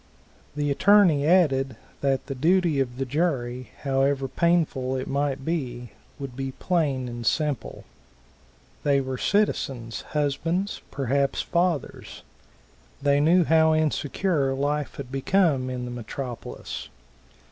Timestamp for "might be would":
5.07-6.35